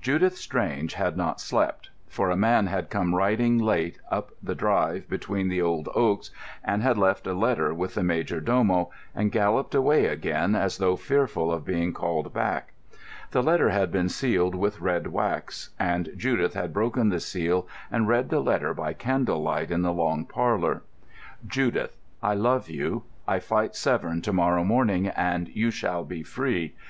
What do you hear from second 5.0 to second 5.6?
between the